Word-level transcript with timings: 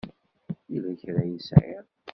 Yella 0.71 0.91
kra 1.01 1.19
ay 1.23 1.37
sɛiɣ? 1.47 1.85